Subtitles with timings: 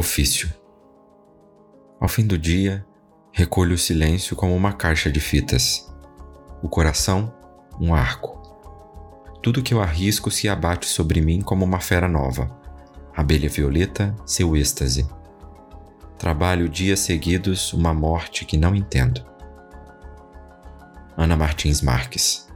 [0.00, 0.48] Ofício.
[2.00, 2.86] Ao fim do dia,
[3.30, 5.92] recolho o silêncio como uma caixa de fitas.
[6.62, 7.30] O coração,
[7.78, 8.40] um arco.
[9.42, 12.50] Tudo que eu arrisco se abate sobre mim como uma fera nova.
[13.14, 15.06] Abelha violeta, seu êxtase.
[16.16, 19.22] Trabalho dias seguidos uma morte que não entendo.
[21.14, 22.49] Ana Martins Marques